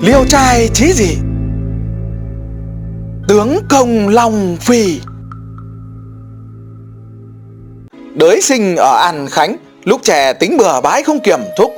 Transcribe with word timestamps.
liêu 0.00 0.24
trai 0.28 0.68
chí 0.74 0.92
gì? 0.92 1.16
Tướng 3.28 3.58
công 3.68 4.08
long 4.08 4.56
phi. 4.60 5.00
Đới 8.14 8.40
sinh 8.40 8.76
ở 8.76 8.96
an 8.96 9.26
khánh, 9.30 9.56
lúc 9.84 10.00
trẻ 10.02 10.32
tính 10.32 10.56
bừa 10.56 10.80
bãi 10.80 11.02
không 11.02 11.20
kiểm 11.20 11.40
thúc 11.58 11.72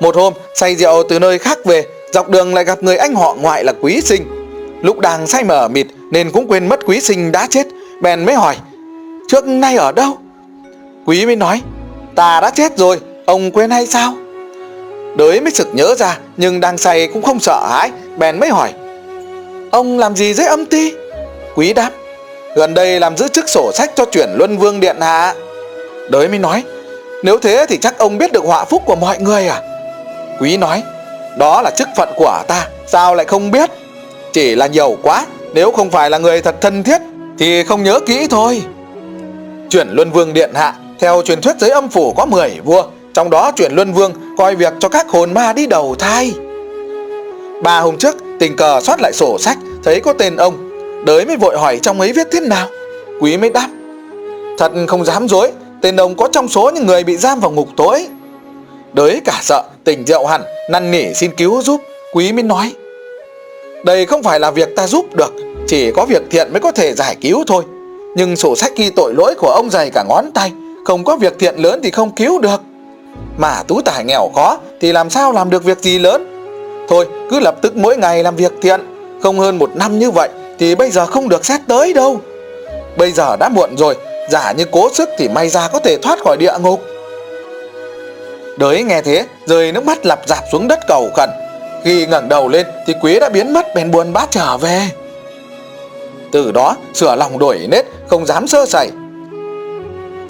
một 0.00 0.16
hôm, 0.16 0.32
say 0.54 0.76
rượu 0.76 1.02
từ 1.08 1.18
nơi 1.18 1.38
khác 1.38 1.58
về, 1.64 1.84
dọc 2.12 2.30
đường 2.30 2.54
lại 2.54 2.64
gặp 2.64 2.82
người 2.82 2.96
anh 2.96 3.14
họ 3.14 3.36
ngoại 3.40 3.64
là 3.64 3.72
quý 3.80 4.00
sinh. 4.00 4.22
Lúc 4.82 4.98
đang 4.98 5.26
say 5.26 5.44
mờ 5.44 5.68
mịt 5.68 5.86
nên 6.12 6.30
cũng 6.30 6.50
quên 6.50 6.68
mất 6.68 6.80
quý 6.86 7.00
sinh 7.00 7.32
đã 7.32 7.46
chết, 7.50 7.66
bèn 8.02 8.26
mới 8.26 8.34
hỏi, 8.34 8.56
trước 9.28 9.46
nay 9.46 9.76
ở 9.76 9.92
đâu? 9.92 10.18
Quý 11.06 11.26
mới 11.26 11.36
nói, 11.36 11.62
ta 12.14 12.40
đã 12.40 12.50
chết 12.50 12.78
rồi, 12.78 13.00
ông 13.26 13.50
quên 13.50 13.70
hay 13.70 13.86
sao? 13.86 14.14
Đới 15.16 15.40
mới 15.40 15.50
sực 15.50 15.68
nhớ 15.72 15.94
ra, 15.94 16.18
nhưng 16.36 16.60
đang 16.60 16.78
say 16.78 17.08
cũng 17.12 17.22
không 17.22 17.40
sợ 17.40 17.66
hãi, 17.70 17.90
bèn 18.16 18.40
mới 18.40 18.48
hỏi. 18.48 18.72
Ông 19.70 19.98
làm 19.98 20.16
gì 20.16 20.34
dưới 20.34 20.46
âm 20.46 20.66
ti? 20.66 20.92
Quý 21.54 21.72
đáp, 21.72 21.90
gần 22.56 22.74
đây 22.74 23.00
làm 23.00 23.16
giữ 23.16 23.28
chức 23.28 23.48
sổ 23.48 23.70
sách 23.74 23.90
cho 23.94 24.04
chuyển 24.04 24.30
luân 24.34 24.58
vương 24.58 24.80
điện 24.80 24.96
hạ. 25.00 25.34
Đới 26.10 26.28
mới 26.28 26.38
nói, 26.38 26.64
nếu 27.22 27.38
thế 27.38 27.66
thì 27.68 27.78
chắc 27.78 27.98
ông 27.98 28.18
biết 28.18 28.32
được 28.32 28.44
họa 28.44 28.64
phúc 28.64 28.82
của 28.86 28.96
mọi 28.96 29.18
người 29.18 29.48
à? 29.48 29.62
Quý 30.40 30.56
nói, 30.56 30.82
đó 31.38 31.62
là 31.62 31.70
chức 31.70 31.88
phận 31.96 32.08
của 32.16 32.42
ta, 32.48 32.68
sao 32.86 33.14
lại 33.14 33.26
không 33.26 33.50
biết? 33.50 33.70
Chỉ 34.32 34.54
là 34.54 34.66
nhiều 34.66 34.96
quá, 35.02 35.26
nếu 35.54 35.70
không 35.70 35.90
phải 35.90 36.10
là 36.10 36.18
người 36.18 36.42
thật 36.42 36.54
thân 36.60 36.82
thiết, 36.82 37.00
thì 37.38 37.64
không 37.64 37.82
nhớ 37.82 38.00
kỹ 38.06 38.26
thôi. 38.30 38.62
Chuyển 39.70 39.88
luân 39.90 40.10
vương 40.10 40.32
điện 40.32 40.50
hạ, 40.54 40.74
theo 40.98 41.22
truyền 41.24 41.40
thuyết 41.40 41.56
giới 41.60 41.70
âm 41.70 41.88
phủ 41.88 42.12
có 42.16 42.26
10 42.26 42.50
vua, 42.64 42.84
trong 43.14 43.30
đó 43.30 43.52
chuyển 43.56 43.72
luân 43.72 43.92
vương 43.92 44.12
coi 44.36 44.54
việc 44.54 44.72
cho 44.80 44.88
các 44.88 45.08
hồn 45.08 45.34
ma 45.34 45.52
đi 45.52 45.66
đầu 45.66 45.94
thai. 45.98 46.34
Ba 47.62 47.80
hôm 47.80 47.96
trước, 47.96 48.16
tình 48.38 48.56
cờ 48.56 48.80
soát 48.80 49.00
lại 49.00 49.12
sổ 49.12 49.38
sách, 49.38 49.58
thấy 49.84 50.00
có 50.00 50.12
tên 50.12 50.36
ông. 50.36 50.70
Đới 51.04 51.24
mới 51.24 51.36
vội 51.36 51.58
hỏi 51.58 51.78
trong 51.82 52.00
ấy 52.00 52.12
viết 52.12 52.28
thế 52.32 52.40
nào. 52.40 52.68
Quý 53.20 53.36
mới 53.36 53.50
đáp, 53.50 53.68
thật 54.58 54.72
không 54.88 55.04
dám 55.04 55.28
dối, 55.28 55.52
tên 55.80 55.96
ông 55.96 56.14
có 56.14 56.28
trong 56.32 56.48
số 56.48 56.70
những 56.74 56.86
người 56.86 57.04
bị 57.04 57.16
giam 57.16 57.40
vào 57.40 57.50
ngục 57.50 57.68
tối 57.76 58.06
đới 58.94 59.20
cả 59.24 59.38
sợ, 59.42 59.62
tỉnh 59.84 60.04
rượu 60.06 60.26
hẳn, 60.26 60.42
năn 60.70 60.90
nỉ 60.90 61.14
xin 61.14 61.30
cứu 61.36 61.62
giúp. 61.62 61.80
Quý 62.12 62.32
mới 62.32 62.42
nói, 62.42 62.72
đây 63.84 64.06
không 64.06 64.22
phải 64.22 64.40
là 64.40 64.50
việc 64.50 64.76
ta 64.76 64.86
giúp 64.86 65.14
được, 65.14 65.34
chỉ 65.66 65.92
có 65.92 66.06
việc 66.06 66.22
thiện 66.30 66.52
mới 66.52 66.60
có 66.60 66.72
thể 66.72 66.92
giải 66.92 67.16
cứu 67.20 67.44
thôi. 67.46 67.64
Nhưng 68.16 68.36
sổ 68.36 68.56
sách 68.56 68.72
ghi 68.76 68.90
tội 68.90 69.14
lỗi 69.14 69.34
của 69.38 69.50
ông 69.50 69.70
dày 69.70 69.90
cả 69.90 70.04
ngón 70.08 70.30
tay, 70.34 70.52
không 70.84 71.04
có 71.04 71.16
việc 71.16 71.38
thiện 71.38 71.56
lớn 71.56 71.80
thì 71.82 71.90
không 71.90 72.14
cứu 72.14 72.38
được 72.38 72.60
mà 73.36 73.62
tú 73.68 73.80
tài 73.84 74.04
nghèo 74.04 74.30
khó 74.34 74.58
thì 74.80 74.92
làm 74.92 75.10
sao 75.10 75.32
làm 75.32 75.50
được 75.50 75.64
việc 75.64 75.78
gì 75.78 75.98
lớn? 75.98 76.30
Thôi, 76.88 77.06
cứ 77.30 77.40
lập 77.40 77.54
tức 77.62 77.76
mỗi 77.76 77.96
ngày 77.96 78.22
làm 78.22 78.36
việc 78.36 78.52
thiện. 78.62 78.80
Không 79.22 79.38
hơn 79.38 79.58
một 79.58 79.70
năm 79.76 79.98
như 79.98 80.10
vậy 80.10 80.28
thì 80.58 80.74
bây 80.74 80.90
giờ 80.90 81.06
không 81.06 81.28
được 81.28 81.44
xét 81.44 81.60
tới 81.68 81.92
đâu. 81.92 82.20
Bây 82.96 83.12
giờ 83.12 83.36
đã 83.36 83.48
muộn 83.48 83.76
rồi, 83.76 83.96
giả 84.30 84.52
như 84.52 84.64
cố 84.64 84.88
sức 84.94 85.08
thì 85.18 85.28
may 85.28 85.48
ra 85.48 85.68
có 85.72 85.78
thể 85.78 85.96
thoát 85.96 86.18
khỏi 86.24 86.36
địa 86.36 86.52
ngục. 86.60 86.80
Đới 88.58 88.82
nghe 88.82 89.02
thế, 89.02 89.26
rơi 89.46 89.72
nước 89.72 89.84
mắt 89.84 90.06
lặp 90.06 90.20
dạp 90.26 90.44
xuống 90.52 90.68
đất 90.68 90.80
cầu 90.88 91.10
khẩn. 91.16 91.30
Khi 91.84 92.06
ngẩng 92.06 92.28
đầu 92.28 92.48
lên 92.48 92.66
thì 92.86 92.94
quý 93.02 93.18
đã 93.18 93.28
biến 93.28 93.52
mất, 93.52 93.74
bèn 93.74 93.90
buồn 93.90 94.12
bã 94.12 94.26
trở 94.30 94.56
về. 94.56 94.88
Từ 96.32 96.52
đó, 96.52 96.76
sửa 96.94 97.16
lòng 97.16 97.38
đổi 97.38 97.58
nết, 97.70 97.86
không 98.06 98.26
dám 98.26 98.46
sơ 98.46 98.66
sẩy. 98.66 98.90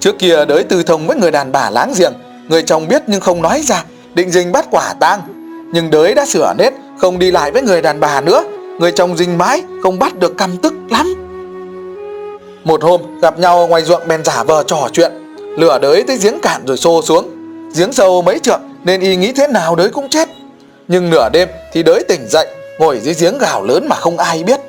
Trước 0.00 0.18
kia 0.18 0.44
đới 0.44 0.62
tư 0.64 0.82
thông 0.82 1.06
với 1.06 1.16
người 1.16 1.30
đàn 1.30 1.52
bà 1.52 1.70
láng 1.70 1.92
giềng 1.98 2.12
người 2.48 2.62
chồng 2.62 2.88
biết 2.88 3.02
nhưng 3.06 3.20
không 3.20 3.42
nói 3.42 3.62
ra, 3.64 3.84
định 4.14 4.30
dình 4.30 4.52
bắt 4.52 4.66
quả 4.70 4.94
tang. 5.00 5.20
Nhưng 5.72 5.90
đới 5.90 6.14
đã 6.14 6.26
sửa 6.26 6.54
nết, 6.58 6.72
không 6.98 7.18
đi 7.18 7.30
lại 7.30 7.50
với 7.50 7.62
người 7.62 7.82
đàn 7.82 8.00
bà 8.00 8.20
nữa. 8.20 8.44
Người 8.78 8.92
chồng 8.92 9.16
dình 9.16 9.38
mãi, 9.38 9.62
không 9.82 9.98
bắt 9.98 10.18
được 10.18 10.38
căm 10.38 10.56
tức 10.56 10.74
lắm. 10.90 11.14
Một 12.64 12.82
hôm, 12.82 13.20
gặp 13.20 13.38
nhau 13.38 13.66
ngoài 13.66 13.82
ruộng 13.82 14.08
bèn 14.08 14.24
giả 14.24 14.42
vờ 14.42 14.64
trò 14.66 14.88
chuyện. 14.92 15.12
Lửa 15.58 15.78
đới 15.82 16.02
tới 16.02 16.18
giếng 16.22 16.40
cạn 16.40 16.62
rồi 16.66 16.76
xô 16.76 17.02
xuống. 17.02 17.30
Giếng 17.76 17.92
sâu 17.92 18.22
mấy 18.22 18.38
trượng, 18.38 18.60
nên 18.84 19.00
y 19.00 19.16
nghĩ 19.16 19.32
thế 19.32 19.46
nào 19.46 19.76
đới 19.76 19.88
cũng 19.88 20.08
chết. 20.08 20.28
Nhưng 20.88 21.10
nửa 21.10 21.28
đêm 21.32 21.48
thì 21.72 21.82
đới 21.82 22.04
tỉnh 22.08 22.26
dậy, 22.28 22.46
ngồi 22.78 23.00
dưới 23.00 23.14
giếng 23.14 23.38
gào 23.38 23.64
lớn 23.64 23.86
mà 23.88 23.96
không 23.96 24.18
ai 24.18 24.44
biết. 24.44 24.60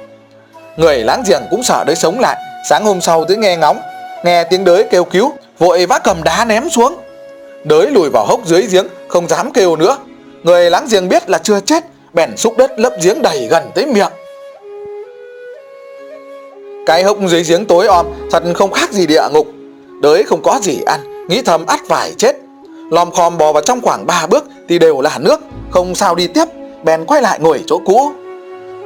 Người 0.78 0.97
láng 0.97 1.24
giềng 1.28 1.41
cũng 1.52 1.64
sợ 1.64 1.84
đới 1.88 1.96
sống 1.96 2.19
lại. 2.19 2.38
Sáng 2.69 2.85
hôm 2.85 3.02
sau 3.02 3.25
tới 3.25 3.38
nghe 3.38 3.58
ngóng, 3.58 3.80
nghe 4.24 4.44
tiếng 4.44 4.64
đới 4.64 4.84
kêu 4.84 5.03
cứu, 5.03 5.34
vội 5.59 5.85
vác 5.85 6.03
cầm 6.03 6.24
đá 6.24 6.46
ném 6.46 6.69
xuống 6.69 6.96
đới 7.66 7.88
lùi 7.88 8.09
vào 8.09 8.26
hốc 8.26 8.46
dưới 8.46 8.62
giếng, 8.62 8.88
không 9.08 9.28
dám 9.28 9.52
kêu 9.52 9.76
nữa. 9.76 9.98
Người 10.44 10.70
láng 10.70 10.88
giềng 10.92 11.09
biết 11.09 11.30
là 11.30 11.38
chưa 11.38 11.59
chết, 11.59 11.84
bèn 12.14 12.38
xúc 12.38 12.58
đất 12.58 12.72
lấp 12.78 12.94
giếng 13.03 13.22
đầy 13.22 13.48
gần 13.50 13.64
tới 13.76 13.86
miệng. 13.86 14.12
Cái 16.86 17.03
hốc 17.03 17.18
dưới 17.28 17.44
giếng 17.44 17.66
tối 17.66 17.88
om, 17.88 18.06
thật 18.31 18.44
không 18.56 18.72
khác 18.72 18.92
gì 18.92 19.08
địa 19.08 19.24
ngục. 19.34 19.48
Đới 20.02 20.24
không 20.24 20.42
có 20.44 20.59
gì 20.64 20.81
ăn, 20.86 21.28
nghĩ 21.30 21.42
thầm 21.42 21.66
ắt 21.66 21.80
phải 21.88 22.14
chết. 22.18 22.36
Lòm 22.92 23.12
khòm 23.12 23.38
bò 23.38 23.53
vào 23.53 23.64
trong 23.64 23.82
khoảng 23.82 24.06
ba 24.06 24.28
bước 24.28 24.46
thì 24.70 24.80
đều 24.80 25.02
là 25.02 25.18
nước, 25.20 25.42
không 25.72 25.96
sao 25.96 26.16
đi 26.16 26.28
tiếp, 26.28 26.46
bèn 26.84 27.06
quay 27.06 27.22
lại 27.22 27.40
ngồi 27.40 27.64
chỗ 27.68 27.82
cũ. 27.86 28.12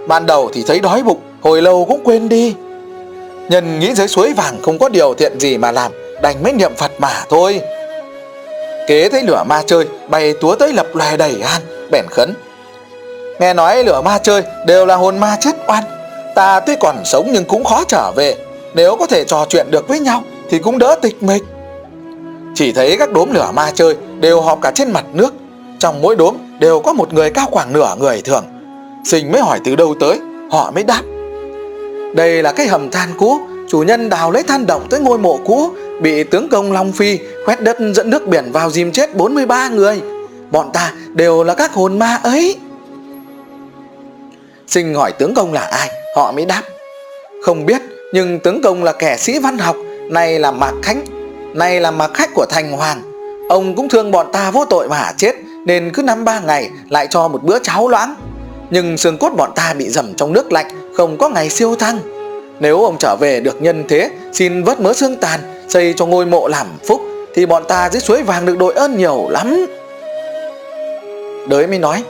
Ban 0.08 0.26
đầu 0.26 0.50
thì 0.54 0.64
thấy 0.68 0.80
đói 0.80 1.04
bụng, 1.04 1.20
hồi 1.42 1.62
lâu 1.62 1.86
cũng 1.90 2.02
quên 2.04 2.30
đi. 2.30 2.56
Nhân 3.50 3.80
nghĩ 3.80 3.94
dưới 3.94 4.08
suối 4.08 4.34
vàng 4.34 4.62
không 4.62 4.80
có 4.80 4.90
điều 4.90 5.14
thiện 5.14 5.40
gì 5.40 5.58
mà 5.58 5.72
làm, 5.72 5.92
đành 6.22 6.44
mới 6.44 6.54
niệm 6.54 6.72
phật 6.78 6.92
mà 7.00 7.24
thôi 7.30 7.62
kế 8.90 9.10
thấy 9.10 9.24
lửa 9.24 9.44
ma 9.48 9.62
chơi 9.66 9.86
bay 10.10 10.34
túa 10.34 10.56
tới 10.56 10.74
lập 10.74 10.88
loè 10.94 11.18
đầy 11.18 11.42
an, 11.42 11.62
bèn 11.92 12.06
khấn. 12.10 12.34
Nghe 13.40 13.54
nói 13.54 13.84
lửa 13.84 14.02
ma 14.06 14.18
chơi 14.18 14.44
đều 14.68 14.86
là 14.86 14.96
hồn 14.96 15.18
ma 15.18 15.38
chết 15.40 15.56
oan, 15.68 15.84
ta 16.36 16.60
tuy 16.60 16.74
còn 16.80 17.06
sống 17.06 17.30
nhưng 17.34 17.46
cũng 17.46 17.64
khó 17.64 17.84
trở 17.88 18.12
về. 18.16 18.36
Nếu 18.76 18.96
có 18.96 19.06
thể 19.06 19.24
trò 19.24 19.46
chuyện 19.50 19.72
được 19.72 19.88
với 19.88 20.00
nhau 20.00 20.24
thì 20.50 20.60
cũng 20.60 20.80
đỡ 20.80 20.96
tịch 21.02 21.24
mịch. 21.24 21.44
Chỉ 22.56 22.72
thấy 22.72 22.96
các 23.00 23.12
đốm 23.12 23.32
lửa 23.34 23.52
ma 23.54 23.72
chơi 23.74 23.96
đều 24.20 24.42
họp 24.42 24.62
cả 24.62 24.72
trên 24.76 24.92
mặt 24.92 25.06
nước. 25.14 25.34
Trong 25.80 26.02
mỗi 26.02 26.16
đốm 26.16 26.36
đều 26.60 26.80
có 26.80 26.94
một 26.94 27.14
người 27.14 27.30
cao 27.30 27.48
khoảng 27.52 27.74
nửa 27.74 27.96
người 28.00 28.22
thường. 28.22 28.46
Sinh 29.06 29.32
mới 29.32 29.42
hỏi 29.42 29.60
từ 29.64 29.76
đâu 29.76 29.96
tới, 30.00 30.20
họ 30.52 30.72
mới 30.72 30.84
đáp. 30.84 31.02
Đây 32.16 32.44
là 32.44 32.52
cái 32.52 32.68
hầm 32.68 32.92
than 32.92 33.10
cũ 33.20 33.40
chủ 33.70 33.80
nhân 33.84 34.10
đào 34.10 34.32
lấy 34.32 34.44
than 34.44 34.66
động 34.66 34.88
tới 34.90 35.00
ngôi 35.00 35.18
mộ 35.18 35.40
cũ, 35.46 35.70
bị 36.02 36.24
tướng 36.24 36.50
công 36.50 36.72
long 36.72 36.92
phi 36.92 37.20
khoét 37.46 37.62
đất 37.62 37.78
dẫn 37.96 38.10
nước 38.10 38.28
biển 38.28 38.52
vào 38.52 38.70
dìm 38.70 38.92
chết 38.92 39.16
43 39.16 39.70
người. 39.70 40.02
Bọn 40.52 40.70
ta 40.74 40.94
đều 41.14 41.44
là 41.44 41.54
các 41.54 41.74
hồn 41.74 42.00
ma 42.00 42.16
ấy. 42.24 42.58
Sinh 44.68 44.94
hỏi 44.94 45.12
tướng 45.12 45.34
công 45.34 45.54
là 45.54 45.62
ai? 45.62 45.90
Họ 46.16 46.32
mới 46.32 46.46
đáp. 46.46 46.64
Không 47.44 47.66
biết, 47.66 47.82
nhưng 48.14 48.40
tướng 48.40 48.62
công 48.62 48.84
là 48.84 48.94
kẻ 48.94 49.18
sĩ 49.18 49.40
văn 49.40 49.58
học, 49.58 49.76
nay 50.10 50.40
là 50.40 50.52
mạc 50.52 50.74
khánh, 50.84 51.06
nay 51.54 51.82
là 51.82 51.92
mạc 51.92 52.14
khách 52.14 52.30
của 52.34 52.46
thành 52.50 52.72
hoàng. 52.72 53.02
Ông 53.50 53.76
cũng 53.76 53.90
thương 53.90 54.12
bọn 54.12 54.28
ta 54.34 54.52
vô 54.52 54.66
tội 54.66 54.90
mà 54.90 55.12
chết, 55.18 55.36
nên 55.66 55.92
cứ 55.94 56.04
năm 56.04 56.26
ba 56.26 56.40
ngày 56.40 56.70
lại 56.90 57.08
cho 57.10 57.28
một 57.28 57.44
bữa 57.44 57.60
cháo 57.60 57.88
loãng. 57.88 58.16
Nhưng 58.70 58.98
xương 58.98 59.18
cốt 59.18 59.30
bọn 59.38 59.52
ta 59.56 59.74
bị 59.74 59.90
dầm 59.90 60.14
trong 60.16 60.34
nước 60.34 60.52
lạnh, 60.52 60.94
không 60.98 61.18
có 61.18 61.30
ngày 61.30 61.50
siêu 61.50 61.76
thăng 61.76 62.19
nếu 62.60 62.84
ông 62.84 62.98
trở 63.00 63.16
về 63.16 63.40
được 63.40 63.62
nhân 63.62 63.84
thế, 63.90 64.10
xin 64.34 64.64
vớt 64.64 64.80
mớ 64.80 64.94
xương 64.94 65.16
tàn, 65.16 65.40
xây 65.70 65.94
cho 65.98 66.06
ngôi 66.06 66.26
mộ 66.26 66.48
làm 66.48 66.68
phúc, 66.88 67.02
thì 67.36 67.46
bọn 67.46 67.64
ta 67.68 67.90
dưới 67.90 68.02
suối 68.02 68.24
vàng 68.24 68.46
được 68.46 68.58
đội 68.58 68.74
ơn 68.74 68.98
nhiều 68.98 69.28
lắm. 69.30 69.66
Đới 71.48 71.68
mới 71.68 71.80
nói, 71.80 72.04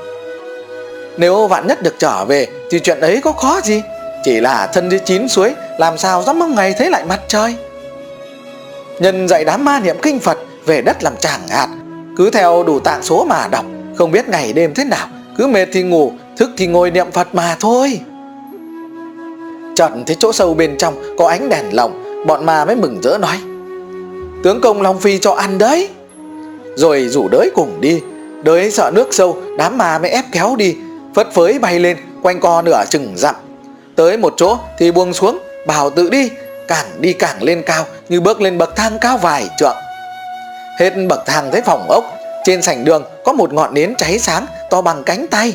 nếu 1.18 1.48
vạn 1.48 1.68
nhất 1.68 1.84
được 1.84 1.96
trở 2.00 2.26
về, 2.26 2.48
thì 2.70 2.80
chuyện 2.80 3.00
ấy 3.00 3.22
có 3.22 3.32
khó 3.32 3.62
gì? 3.64 3.82
Chỉ 4.24 4.40
là 4.40 4.68
thân 4.68 4.90
dưới 4.92 5.00
chín 5.00 5.28
suối, 5.28 5.54
làm 5.78 5.98
sao 5.98 6.24
dám 6.24 6.40
mong 6.40 6.56
ngày 6.56 6.74
thấy 6.78 6.90
lại 6.90 7.06
mặt 7.06 7.20
trời? 7.28 7.56
Nhân 9.00 9.28
dạy 9.28 9.46
đám 9.46 9.66
ma 9.66 9.80
niệm 9.80 9.96
kinh 10.02 10.20
phật 10.20 10.38
về 10.66 10.81
đất 10.81 11.04
làm 11.04 11.14
chàng 11.20 11.48
hạt, 11.50 11.68
cứ 12.18 12.30
theo 12.30 12.64
đủ 12.64 12.80
tạng 12.80 13.04
số 13.04 13.26
mà 13.26 13.48
đọc, 13.52 13.66
không 13.96 14.12
biết 14.12 14.30
ngày 14.30 14.54
đêm 14.54 14.74
thế 14.74 14.84
nào, 14.84 15.08
cứ 15.38 15.48
mệt 15.48 15.68
thì 15.74 15.84
ngủ, 15.84 16.12
thức 16.38 16.50
thì 16.58 16.68
ngồi 16.68 16.92
niệm 16.92 17.12
phật 17.12 17.36
mà 17.36 17.57
thôi 17.60 18.00
chợt 19.80 19.92
thấy 20.08 20.16
chỗ 20.20 20.34
sâu 20.34 20.54
bên 20.54 20.78
trong 20.78 21.16
có 21.18 21.28
ánh 21.28 21.50
đèn 21.50 21.76
lồng, 21.76 22.26
bọn 22.28 22.46
ma 22.46 22.66
mới 22.66 22.76
mừng 22.76 23.02
rỡ 23.02 23.18
nói, 23.18 23.38
tướng 24.44 24.62
công 24.62 24.81
long 24.81 25.00
phi 25.00 25.18
cho 25.18 25.34
ăn 25.34 25.58
đấy. 25.58 25.90
Rồi 26.76 27.08
rủ 27.08 27.28
đới 27.28 27.52
cùng 27.56 27.81
đi, 27.81 28.02
đới 28.44 28.72
sợ 28.72 28.92
nước 28.94 29.08
sâu, 29.12 29.38
đám 29.58 29.78
ma 29.78 30.00
mới 30.00 30.12
ép 30.12 30.26
kéo 30.31 30.56
đi, 30.56 30.76
phất 31.16 31.28
phới 31.34 31.60
bay 31.60 31.80
lên, 31.80 31.98
quanh 32.24 32.40
co 32.40 32.62
nửa 32.62 32.84
chừng 32.90 33.14
dặm. 33.16 33.36
Tới 33.96 34.18
một 34.18 34.34
chỗ 34.38 34.58
thì 34.78 34.92
buông 34.92 35.14
xuống, 35.14 35.40
bảo 35.68 35.90
tự 35.90 36.10
đi, 36.10 36.30
càng 36.68 36.86
đi 37.00 37.14
càng 37.14 37.44
lên 37.44 37.64
cao, 37.66 37.86
như 38.10 38.22
bước 38.22 38.42
lên 38.42 38.58
bậc 38.58 38.76
thang 38.76 38.98
cao 39.02 39.18
vài 39.18 39.50
trượng. 39.58 39.78
Hết 40.80 40.94
bậc 41.10 41.26
thang 41.26 41.52
thấy 41.52 41.62
phòng 41.62 41.90
ốc, 41.90 42.04
trên 42.44 42.62
sảnh 42.62 42.86
đường 42.86 43.04
có 43.26 43.34
một 43.34 43.54
ngọn 43.54 43.74
nến 43.74 43.96
cháy 43.98 44.20
sáng, 44.20 44.46
to 44.70 44.81
bằng 44.81 45.04
cánh 45.04 45.28
tay. 45.28 45.54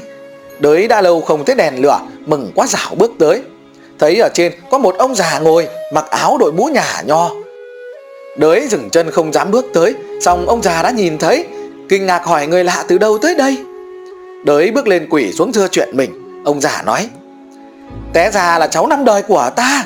Đới 0.59 0.89
đã 0.89 1.01
lâu 1.01 1.21
không 1.21 1.45
thấy 1.45 1.57
đèn 1.57 1.83
lửa, 1.83 2.01
mừng 2.27 2.53
quá 2.55 2.67
dảo 2.67 2.95
bước 2.95 3.13
tới 3.19 3.43
thấy 3.99 4.19
ở 4.21 4.29
trên 4.35 4.53
có 4.71 4.79
một 4.79 4.95
ông 4.99 5.15
già 5.15 5.39
ngồi, 5.39 5.69
mặc 5.93 6.05
áo 6.11 6.37
đội 6.41 6.53
mũ 6.53 6.65
nhà 6.65 7.03
nho. 7.07 7.31
Đới 8.37 8.67
dừng 8.69 8.91
chân 8.91 9.11
không 9.11 9.33
dám 9.33 9.51
bước 9.51 9.65
tới, 9.75 9.95
xong 10.21 10.47
ông 10.47 10.63
già 10.63 10.83
đã 10.83 10.91
nhìn 10.91 11.19
thấy, 11.19 11.47
kinh 11.89 12.07
ngạc 12.07 12.25
hỏi 12.25 12.47
người 12.47 12.65
lạ 12.65 12.85
từ 12.89 12.99
đâu 12.99 13.19
tới 13.19 13.35
đây. 13.35 13.57
Đới 14.45 14.71
bước 14.71 14.87
lên 14.87 15.07
quỷ 15.11 15.33
xuống 15.33 15.53
thưa 15.53 15.69
chuyện 15.69 15.89
mình, 15.93 16.43
Ông 16.45 16.61
già 16.61 16.83
nói, 16.87 17.09
Té 18.13 18.31
ra 18.31 18.59
là 18.59 18.67
cháu 18.67 18.87
năm 18.87 19.05
đời 19.05 19.23
của 19.23 19.51
ta. 19.57 19.85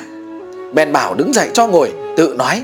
Bèn 0.72 0.92
bảo 0.92 1.14
đứng 1.14 1.34
dậy 1.34 1.48
cho 1.52 1.66
ngồi, 1.66 1.92
Tự 2.16 2.34
nói, 2.38 2.62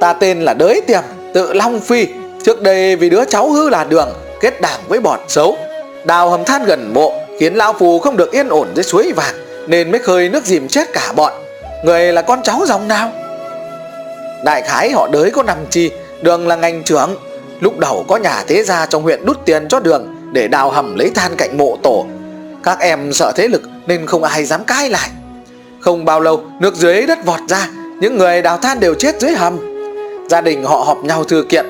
Ta 0.00 0.12
tên 0.12 0.40
là 0.40 0.54
Đới 0.54 0.80
Tiềm, 0.80 1.02
Tự 1.34 1.52
Long 1.52 1.80
Phi. 1.80 2.06
Trước 2.42 2.62
đây 2.62 2.96
vì 2.96 3.10
đứa 3.10 3.24
cháu 3.24 3.50
hư 3.52 3.68
là 3.68 3.84
đường, 3.84 4.08
Kết 4.40 4.60
đảng 4.60 4.80
với 4.88 5.00
bọn 5.00 5.20
xấu. 5.28 5.56
Đào 6.04 6.30
hầm 6.30 6.44
than 6.44 6.64
gần 6.64 6.94
mộ, 6.94 7.12
Khiến 7.38 7.54
Lão 7.54 7.72
Phù 7.72 7.98
không 7.98 8.16
được 8.16 8.32
yên 8.32 8.48
ổn 8.48 8.68
dưới 8.74 8.84
suối 8.84 9.12
vàng. 9.12 9.34
Nên 9.70 9.90
mới 9.90 10.00
khơi 10.00 10.28
nước 10.28 10.44
dìm 10.44 10.68
chết 10.68 10.92
cả 10.92 11.12
bọn. 11.16 11.32
Người 11.84 12.12
là 12.12 12.22
con 12.22 12.42
cháu 12.42 12.60
dòng 12.66 12.88
nào? 12.88 13.12
Đại 14.44 14.62
khái 14.62 14.90
họ 14.90 15.08
đới 15.12 15.30
có 15.30 15.42
nằm 15.42 15.56
chi, 15.70 15.90
Đường 16.22 16.48
là 16.48 16.56
ngành 16.56 16.82
trưởng. 16.84 17.16
Lúc 17.60 17.78
đầu 17.78 18.04
có 18.08 18.16
nhà 18.16 18.44
thế 18.46 18.62
gia 18.62 18.86
trong 18.86 19.02
huyện 19.02 19.26
đút 19.26 19.44
tiền 19.44 19.68
cho 19.68 19.80
đường 19.80 20.06
Để 20.32 20.48
đào 20.48 20.70
hầm 20.70 20.96
lấy 20.96 21.10
than 21.14 21.36
cạnh 21.36 21.58
mộ 21.58 21.76
tổ. 21.82 22.06
Các 22.62 22.78
em 22.80 23.12
sợ 23.12 23.32
thế 23.36 23.48
lực 23.48 23.62
Nên 23.86 24.06
không 24.06 24.24
ai 24.24 24.44
dám 24.44 24.64
cãi 24.64 24.90
lại. 24.90 25.10
Không 25.80 26.04
bao 26.04 26.20
lâu, 26.20 26.42
nước 26.60 26.74
dưới 26.74 27.06
đất 27.06 27.24
vọt 27.24 27.40
ra, 27.48 27.68
Những 28.00 28.18
người 28.18 28.42
đào 28.42 28.58
than 28.58 28.80
đều 28.80 28.94
chết 28.94 29.20
dưới 29.20 29.32
hầm. 29.32 29.58
Gia 30.28 30.40
đình 30.40 30.64
họ 30.64 30.76
họp 30.76 31.04
nhau 31.04 31.24
thư 31.24 31.44
kiện. 31.48 31.66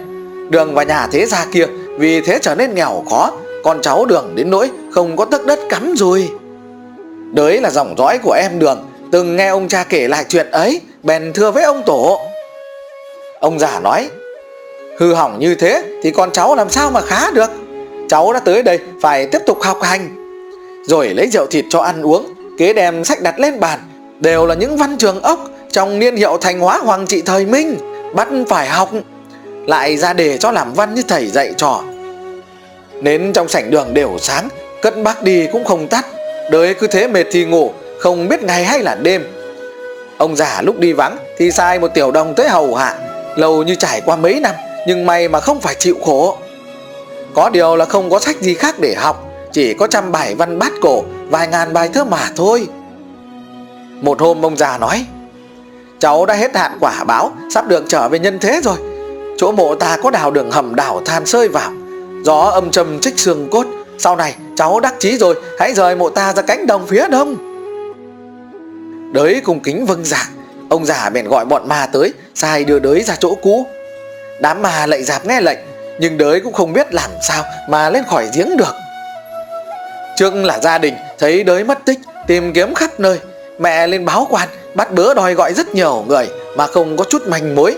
Đường 0.51 0.75
và 0.75 0.83
nhà 0.83 1.09
thế 1.13 1.27
gia 1.27 1.47
kia, 1.53 1.67
Vì 1.99 2.21
thế 2.21 2.39
trở 2.43 2.55
nên 2.55 2.75
nghèo 2.75 3.05
khó, 3.11 3.33
Con 3.65 3.79
cháu 3.83 4.05
đường 4.05 4.33
đến 4.35 4.51
nỗi 4.51 4.71
không 4.93 5.17
có 5.17 5.25
tấc 5.25 5.47
đất 5.47 5.59
cắm 5.69 5.95
rồi 5.97 6.31
đấy 7.33 7.61
là 7.61 7.71
dòng 7.71 7.95
dõi 7.99 8.19
của 8.19 8.33
em 8.33 8.59
đường. 8.59 8.87
Từng 9.13 9.37
nghe 9.37 9.49
ông 9.49 9.69
cha 9.69 9.85
kể 9.89 10.09
lại 10.09 10.25
chuyện 10.29 10.51
ấy, 10.51 10.81
Bèn 11.03 11.33
thưa 11.33 11.51
với 11.51 11.63
ông 11.63 11.83
tổ. 11.87 12.21
Ông 13.41 13.59
già 13.59 13.81
nói, 13.81 14.09
Hư 14.99 15.15
hỏng 15.15 15.39
như 15.39 15.55
thế 15.55 15.83
thì 16.03 16.11
con 16.11 16.31
cháu 16.31 16.55
làm 16.55 16.71
sao 16.71 16.91
mà 16.91 17.01
khá 17.01 17.31
được? 17.31 17.51
Cháu 18.09 18.33
đã 18.33 18.41
tới 18.41 18.63
đây 18.63 18.79
phải 19.03 19.27
tiếp 19.27 19.43
tục 19.47 19.63
học 19.63 19.83
hành. 19.83 20.17
Rồi 20.87 21.09
lấy 21.09 21.29
rượu 21.29 21.47
thịt 21.47 21.65
cho 21.71 21.81
ăn 21.81 22.03
uống, 22.03 22.35
Kế 22.59 22.73
đem 22.73 23.05
sách 23.05 23.23
đặt 23.23 23.41
lên 23.41 23.61
bàn. 23.61 23.79
Đều 24.21 24.47
là 24.47 24.55
những 24.55 24.77
văn 24.77 24.97
trường 24.99 25.23
ốc, 25.23 25.51
Trong 25.73 25.99
niên 25.99 26.17
hiệu 26.17 26.39
thành 26.41 26.61
hóa 26.61 26.79
hoàng 26.79 27.07
trị 27.07 27.23
thời 27.23 27.47
Minh, 27.47 27.77
Bắt 28.15 28.29
phải 28.49 28.69
học. 28.69 28.91
Lại 29.67 29.97
ra 29.97 30.13
đề 30.13 30.39
cho 30.39 30.51
làm 30.51 30.75
văn 30.75 30.95
như 30.95 31.03
thầy 31.09 31.27
dạy 31.27 31.53
trò. 31.57 31.83
Nến 33.03 33.33
trong 33.33 33.49
sảnh 33.49 33.71
đường 33.71 33.95
đều 33.95 34.17
sáng, 34.19 34.49
Cất 34.83 34.95
bác 35.03 35.23
đi 35.23 35.47
cũng 35.53 35.65
không 35.65 35.89
tắt. 35.89 36.07
Đời 36.51 36.75
cứ 36.75 36.87
thế 36.87 37.07
mệt 37.07 37.27
thì 37.31 37.45
ngủ, 37.45 37.73
Không 37.99 38.29
biết 38.29 38.43
ngày 38.43 38.65
hay 38.65 38.83
là 38.83 38.95
đêm. 38.95 39.25
Ông 40.19 40.37
già 40.37 40.63
lúc 40.63 40.79
đi 40.79 40.93
vắng 40.93 41.17
Thì 41.39 41.51
sai 41.51 41.79
một 41.79 41.89
tiểu 41.95 42.11
đồng 42.11 42.35
tới 42.35 42.49
hầu 42.49 42.75
hạ, 42.75 42.99
Lâu 43.37 43.63
như 43.63 43.75
trải 43.75 44.01
qua 44.01 44.17
mấy 44.17 44.41
năm, 44.41 44.55
Nhưng 44.87 45.07
may 45.07 45.29
mà 45.29 45.41
không 45.41 45.61
phải 45.61 45.75
chịu 45.75 45.97
khổ. 46.05 46.39
Có 47.35 47.51
điều 47.51 47.77
là 47.77 47.85
không 47.85 48.11
có 48.11 48.19
sách 48.19 48.41
gì 48.41 48.55
khác 48.55 48.75
để 48.79 48.95
học, 48.95 49.25
Chỉ 49.53 49.75
có 49.75 49.87
trăm 49.87 50.13
bài 50.13 50.35
văn 50.35 50.59
bát 50.59 50.73
cổ, 50.83 51.03
Vài 51.29 51.49
ngàn 51.49 51.73
bài 51.73 51.91
thơ 51.93 52.05
mà 52.05 52.29
thôi. 52.37 52.67
Một 54.01 54.21
hôm 54.21 54.47
ông 54.47 54.57
già 54.57 54.79
nói, 54.79 55.07
Cháu 55.99 56.27
đã 56.27 56.35
hết 56.35 56.57
hạn 56.57 56.77
quả 56.81 57.05
báo, 57.05 57.33
Sắp 57.55 57.69
được 57.69 57.85
trở 57.89 58.09
về 58.09 58.19
nhân 58.19 58.39
thế 58.39 58.61
rồi. 58.65 58.77
Chỗ 59.37 59.53
mộ 59.53 59.75
ta 59.75 59.97
có 60.03 60.11
đào 60.11 60.31
đường 60.31 60.51
hầm 60.51 60.75
đảo 60.75 61.03
than 61.05 61.27
sơi 61.27 61.49
vào. 61.49 61.71
Gió 62.25 62.41
âm 62.41 62.71
trầm 62.71 62.99
trích 63.01 63.19
xương 63.19 63.49
cốt 63.51 63.67
sau 64.01 64.17
này 64.17 64.35
cháu 64.57 64.81
đắc 64.81 64.95
chí 64.99 65.19
rồi 65.19 65.35
Hãy 65.59 65.75
rời 65.75 65.97
mộ 65.97 66.11
ta 66.11 66.33
ra 66.33 66.43
cánh 66.43 66.67
đồng 66.67 66.87
phía 66.87 67.07
đông. 67.09 67.37
Đới 69.13 69.41
cung 69.45 69.61
kính 69.61 69.87
vâng 69.87 70.05
giả, 70.05 70.29
Ông 70.69 70.87
giả 70.87 71.11
bèn 71.11 71.29
gọi 71.29 71.45
bọn 71.45 71.69
ma 71.69 71.89
tới 71.93 72.13
Sai 72.35 72.65
đưa 72.65 72.79
đới 72.79 73.03
ra 73.03 73.17
chỗ 73.19 73.35
cũ. 73.43 73.67
Đám 74.41 74.63
ma 74.63 74.87
lạy 74.87 75.03
dạp 75.03 75.27
nghe 75.27 75.41
lệnh 75.41 75.59
Nhưng 75.99 76.19
đới 76.19 76.41
cũng 76.41 76.53
không 76.53 76.73
biết 76.73 76.95
làm 76.95 77.11
sao 77.29 77.45
Mà 77.69 77.91
lên 77.91 78.05
khỏi 78.05 78.29
giếng 78.35 78.57
được. 78.57 78.75
Trước 80.17 80.35
là 80.35 80.59
gia 80.59 80.79
đình 80.79 80.95
thấy 81.19 81.45
đới 81.45 81.65
mất 81.65 81.79
tích 81.85 81.99
Tìm 82.27 82.53
kiếm 82.53 82.75
khắp 82.75 83.01
nơi. 83.01 83.19
Mẹ 83.59 83.87
lên 83.87 84.05
báo 84.05 84.27
quan 84.31 84.49
Bắt 84.75 84.93
bớ 84.93 85.15
đòi 85.15 85.35
gọi 85.35 85.55
rất 85.55 85.75
nhiều 85.75 86.05
người 86.09 86.29
Mà 86.57 86.67
không 86.67 86.97
có 86.97 87.05
chút 87.11 87.23
manh 87.27 87.55
mối. 87.55 87.77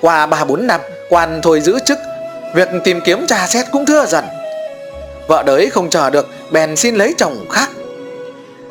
Qua 0.00 0.26
3-4 0.26 0.66
năm 0.66 0.80
Quan 1.10 1.40
thôi 1.42 1.60
giữ 1.60 1.78
chức 1.86 1.98
Việc 2.54 2.68
tìm 2.84 3.00
kiếm 3.04 3.26
trà 3.26 3.46
xét 3.46 3.66
cũng 3.72 3.86
thưa 3.86 4.06
dần. 4.06 4.24
Vợ 5.28 5.42
đới 5.42 5.70
không 5.70 5.90
chờ 5.90 6.10
được, 6.10 6.28
Bèn 6.50 6.76
xin 6.76 6.94
lấy 6.94 7.14
chồng 7.16 7.46
khác. 7.50 7.70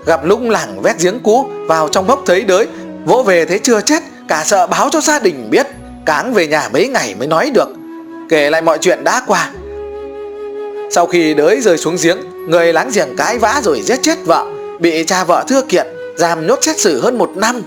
Gặp 0.05 0.25
lúc 0.25 0.41
lẳng 0.43 0.81
vét 0.81 0.95
giếng 0.99 1.19
cũ, 1.19 1.47
Vào 1.67 1.89
trong 1.89 2.07
bốc 2.07 2.23
thấy 2.25 2.41
đới, 2.41 2.67
Vỗ 3.05 3.23
về 3.23 3.45
thấy 3.45 3.59
chưa 3.59 3.81
chết, 3.81 4.03
Cả 4.27 4.43
sợ 4.45 4.67
báo 4.67 4.89
cho 4.91 5.01
gia 5.01 5.19
đình 5.19 5.49
biết, 5.49 5.67
Cáng 6.05 6.33
về 6.33 6.47
nhà 6.47 6.69
mấy 6.73 6.87
ngày 6.87 7.15
mới 7.19 7.27
nói 7.27 7.51
được. 7.53 7.69
Kể 8.29 8.49
lại 8.49 8.61
mọi 8.61 8.77
chuyện 8.77 9.03
đã 9.03 9.21
qua. 9.27 9.51
Sau 10.91 11.07
khi 11.07 11.33
đới 11.33 11.61
rơi 11.61 11.77
xuống 11.77 11.95
giếng, 12.03 12.17
Người 12.49 12.73
láng 12.73 12.89
giềng 12.93 13.15
cãi 13.17 13.37
vã 13.37 13.61
rồi 13.63 13.81
giết 13.81 13.99
chết 14.01 14.17
vợ, 14.25 14.45
Bị 14.79 15.03
cha 15.03 15.23
vợ 15.23 15.43
thưa 15.47 15.61
kiện, 15.61 15.87
Giam 16.15 16.47
nhốt 16.47 16.59
xét 16.61 16.79
xử 16.79 17.01
hơn 17.01 17.17
một 17.17 17.31
năm. 17.35 17.61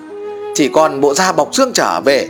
Chỉ 0.54 0.68
còn 0.68 1.00
bộ 1.00 1.14
da 1.14 1.32
bọc 1.32 1.54
xương 1.54 1.72
trở 1.72 2.00
về. 2.00 2.28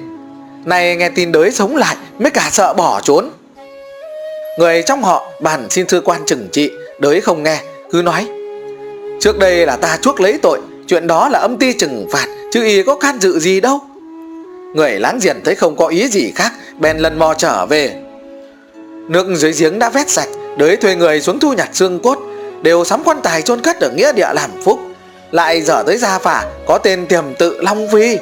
Nay 0.65 0.97
nghe 0.97 1.09
tin 1.09 1.33
đới 1.33 1.51
sống 1.51 1.77
lại, 1.77 1.97
Mới 2.19 2.31
cả 2.31 2.49
sợ 2.53 2.75
bỏ 2.75 3.01
trốn. 3.01 3.31
Người 4.61 4.83
trong 4.83 5.03
họ 5.03 5.27
bàn 5.41 5.67
xin 5.71 5.87
thư 5.87 6.01
quan 6.01 6.21
trừng 6.27 6.49
trị, 6.53 6.71
Đới 6.99 7.21
không 7.21 7.43
nghe, 7.43 7.61
cứ 7.91 8.03
nói. 8.03 8.29
Trước 9.21 9.39
đây 9.39 9.67
là 9.67 9.77
ta 9.77 9.99
chuốc 10.03 10.21
lấy 10.21 10.39
tội, 10.43 10.61
Chuyện 10.87 11.07
đó 11.07 11.29
là 11.29 11.39
âm 11.39 11.57
ty 11.57 11.73
trừng 11.73 12.09
phạt, 12.13 12.27
Chứ 12.53 12.65
y 12.65 12.83
có 12.83 12.95
can 12.95 13.19
dự 13.21 13.39
gì 13.39 13.61
đâu. 13.61 13.79
Người 14.75 14.99
láng 14.99 15.19
giềng 15.23 15.37
thấy 15.45 15.55
không 15.55 15.77
có 15.77 15.87
ý 15.87 16.09
gì 16.09 16.33
khác, 16.35 16.53
Bèn 16.79 16.99
lần 16.99 17.19
mò 17.19 17.35
trở 17.35 17.67
về. 17.67 17.95
Nước 19.09 19.27
dưới 19.37 19.53
giếng 19.53 19.79
đã 19.79 19.89
vét 19.89 20.11
sạch, 20.11 20.29
Đới 20.59 20.77
thuê 20.77 20.95
người 20.95 21.21
xuống 21.21 21.39
thu 21.39 21.53
nhặt 21.53 21.69
xương 21.73 22.01
cốt, 22.01 22.19
Đều 22.63 22.85
sắm 22.85 23.03
quan 23.05 23.21
tài 23.23 23.43
chôn 23.43 23.61
cất 23.61 23.81
ở 23.81 23.91
nghĩa 23.91 24.13
địa 24.13 24.29
làm 24.35 24.51
phúc. 24.65 24.81
Lại 25.31 25.63
dở 25.63 25.83
tới 25.87 25.97
gia 25.97 26.19
phả, 26.19 26.47
Có 26.67 26.79
tên 26.79 27.07
tiềm 27.07 27.25
tự 27.39 27.61
Long 27.63 27.89
Phi 27.93 28.19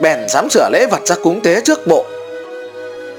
Bèn 0.00 0.18
sắm 0.28 0.50
sửa 0.50 0.68
lễ 0.72 0.86
vật 0.90 1.00
ra 1.06 1.16
cúng 1.22 1.40
tế 1.40 1.60
trước 1.64 1.86
bộ. 1.86 2.04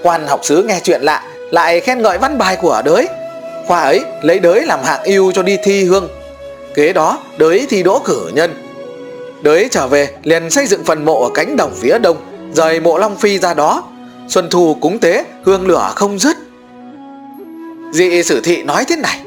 Quan 0.04 0.28
học 0.28 0.40
sứ 0.44 0.64
nghe 0.64 0.80
chuyện 0.84 1.02
lạ 1.02 1.24
lại 1.54 1.80
khen 1.80 2.02
ngợi 2.02 2.18
văn 2.18 2.38
bài 2.38 2.58
của 2.62 2.82
đới. 2.86 3.08
Khoa 3.68 3.82
ấy 3.82 4.02
lấy 4.22 4.40
đới 4.40 4.66
làm 4.66 4.80
hạng 4.84 5.04
yêu 5.04 5.32
cho 5.36 5.44
đi 5.44 5.58
thi 5.64 5.84
hương. 5.84 6.08
Kế 6.76 6.94
đó, 6.94 7.20
đới 7.38 7.66
thi 7.70 7.84
đỗ 7.84 8.02
cử 8.06 8.32
nhân. 8.34 8.54
Đới 9.42 9.68
trở 9.72 9.88
về, 9.88 10.10
liền 10.24 10.50
xây 10.50 10.68
dựng 10.68 10.84
phần 10.84 11.06
mộ 11.06 11.24
ở 11.24 11.30
cánh 11.34 11.58
đồng 11.58 11.74
phía 11.76 12.00
đông, 12.00 12.18
Rời 12.54 12.80
mộ 12.80 12.98
Long 12.98 13.16
Phi 13.16 13.40
ra 13.40 13.54
đó. 13.54 13.84
Xuân 14.28 14.48
thu 14.50 14.78
cúng 14.82 15.00
tế, 15.00 15.26
hương 15.44 15.68
lửa 15.68 15.92
không 15.96 16.20
dứt. 16.20 16.38
Dị 17.92 18.24
sử 18.24 18.42
thị 18.42 18.64
nói 18.64 18.86
thế 18.88 18.96
này. 18.96 19.20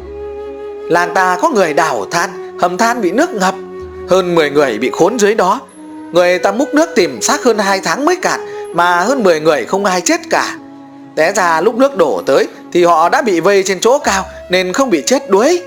Làng 0.90 1.14
ta 1.14 1.38
có 1.42 1.50
người 1.50 1.74
đào 1.74 2.06
than, 2.10 2.58
Hầm 2.60 2.78
than 2.78 3.02
bị 3.02 3.10
nước 3.10 3.30
ngập. 3.30 3.54
Hơn 4.08 4.34
10 4.34 4.50
người 4.50 4.78
bị 4.78 4.90
khốn 4.92 5.18
dưới 5.18 5.34
đó. 5.34 5.60
Người 6.12 6.38
ta 6.38 6.52
múc 6.52 6.74
nước 6.74 6.88
tìm 6.96 7.22
xác 7.22 7.44
hơn 7.44 7.58
2 7.58 7.80
tháng 7.80 8.04
mới 8.04 8.16
cạn, 8.16 8.40
Mà 8.74 9.00
hơn 9.00 9.22
10 9.22 9.40
người 9.40 9.64
không 9.64 9.84
ai 9.84 10.00
chết 10.00 10.20
cả. 10.30 10.56
Té 11.16 11.32
ra 11.32 11.60
lúc 11.60 11.74
nước 11.74 11.96
đổ 11.96 12.22
tới 12.26 12.48
Thì 12.72 12.84
họ 12.84 13.08
đã 13.08 13.22
bị 13.22 13.40
vây 13.40 13.62
trên 13.62 13.80
chỗ 13.80 13.98
cao 13.98 14.24
Nên 14.48 14.72
không 14.72 14.90
bị 14.90 15.02
chết 15.06 15.30
đuối. 15.30 15.62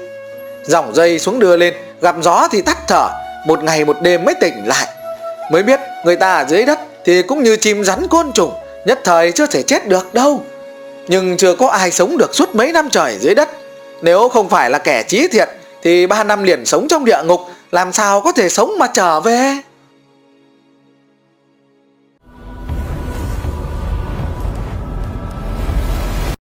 Dòng 0.65 0.95
dây 0.95 1.19
xuống 1.19 1.39
đưa 1.39 1.57
lên, 1.57 1.73
Gặp 2.01 2.15
gió 2.21 2.47
thì 2.51 2.61
tắt 2.61 2.77
thở, 2.87 3.09
Một 3.47 3.63
ngày 3.63 3.85
một 3.85 3.97
đêm 4.01 4.25
mới 4.25 4.35
tỉnh 4.41 4.65
lại. 4.65 4.87
Mới 5.51 5.63
biết 5.63 5.79
người 6.05 6.15
ta 6.15 6.37
ở 6.37 6.45
dưới 6.49 6.65
đất 6.65 6.79
Thì 7.05 7.21
cũng 7.21 7.43
như 7.43 7.55
chim 7.55 7.83
rắn 7.83 8.07
côn 8.07 8.31
trùng, 8.33 8.51
Nhất 8.85 8.99
thời 9.03 9.31
chưa 9.31 9.45
thể 9.45 9.63
chết 9.63 9.87
được 9.87 10.13
đâu. 10.13 10.43
Nhưng 11.07 11.37
chưa 11.37 11.55
có 11.55 11.67
ai 11.67 11.91
sống 11.91 12.17
được 12.17 12.35
suốt 12.35 12.55
mấy 12.55 12.71
năm 12.71 12.89
trời 12.89 13.17
dưới 13.19 13.35
đất. 13.35 13.49
Nếu 14.01 14.29
không 14.29 14.49
phải 14.49 14.69
là 14.69 14.77
kẻ 14.77 15.03
trí 15.03 15.27
thiệt 15.27 15.49
Thì 15.83 16.07
ba 16.07 16.23
năm 16.23 16.43
liền 16.43 16.65
sống 16.65 16.87
trong 16.87 17.05
địa 17.05 17.21
ngục, 17.23 17.41
Làm 17.71 17.93
sao 17.93 18.21
có 18.21 18.31
thể 18.31 18.49
sống 18.49 18.71
mà 18.79 18.87
trở 18.93 19.19
về? 19.19 19.57